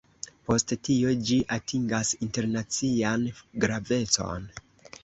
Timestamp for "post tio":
0.49-1.13